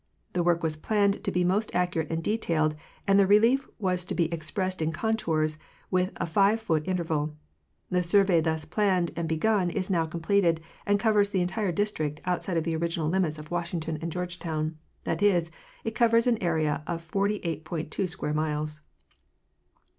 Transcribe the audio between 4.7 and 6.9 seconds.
in contours, with a five foot